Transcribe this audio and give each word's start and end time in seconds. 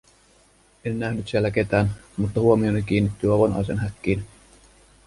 En 0.85 0.97
nähnyt 0.99 1.27
siellä 1.27 1.51
ketään, 1.51 1.91
mutta 2.17 2.39
huomioni 2.39 2.81
kiinnittyy 2.81 3.33
avonaisen 3.33 3.77
häkkiin. 3.77 4.25